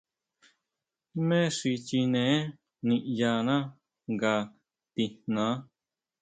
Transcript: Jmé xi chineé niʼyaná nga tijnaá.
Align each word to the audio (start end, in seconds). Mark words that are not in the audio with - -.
Jmé 1.13 1.39
xi 1.57 1.71
chineé 1.87 2.33
niʼyaná 2.87 3.55
nga 4.11 4.33
tijnaá. 4.93 5.53